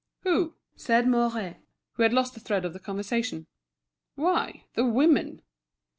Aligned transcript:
"Who?" 0.21 0.55
asked 0.79 1.05
Mouret, 1.07 1.57
who 1.91 2.01
had 2.01 2.11
lost 2.11 2.33
the 2.33 2.39
thread 2.39 2.65
of 2.65 2.73
the 2.73 2.79
conversation. 2.79 3.45
"Why, 4.15 4.65
the 4.73 4.83
women." 4.83 5.43